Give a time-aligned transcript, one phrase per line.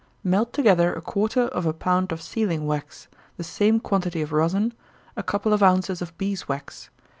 [0.23, 3.07] _Melt together a quarter of a pound of sealing wax,
[3.37, 4.73] the same quantity of rosin,
[5.15, 6.89] a couple of ounces of bees' wax.